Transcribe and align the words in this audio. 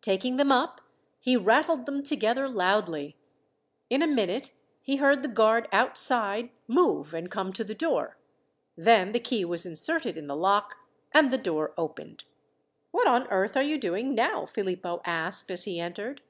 Taking 0.00 0.36
them 0.36 0.52
up, 0.52 0.80
he 1.18 1.36
rattled 1.36 1.86
them 1.86 2.04
together 2.04 2.48
loudly. 2.48 3.16
In 3.90 4.00
a 4.00 4.06
minute 4.06 4.52
he 4.80 4.94
heard 4.98 5.22
the 5.24 5.28
guard 5.28 5.66
outside 5.72 6.50
move 6.68 7.12
and 7.12 7.28
come 7.32 7.52
to 7.54 7.64
the 7.64 7.74
door, 7.74 8.16
then 8.76 9.10
the 9.10 9.18
key 9.18 9.44
was 9.44 9.66
inserted 9.66 10.16
in 10.16 10.28
the 10.28 10.36
lock 10.36 10.76
and 11.10 11.32
the 11.32 11.36
door 11.36 11.74
opened. 11.76 12.22
"What 12.92 13.08
on 13.08 13.26
earth 13.26 13.56
are 13.56 13.62
you 13.64 13.76
doing 13.76 14.14
now?" 14.14 14.46
Philippo 14.46 15.00
asked 15.04 15.50
as 15.50 15.64
he 15.64 15.80
entered. 15.80 16.22